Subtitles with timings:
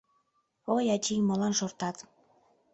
[0.75, 1.97] Ой, ачий, молан шортат?